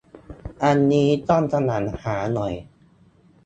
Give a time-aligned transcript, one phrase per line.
[0.63, 2.53] อันนี้ต้องขยันหาหน่อย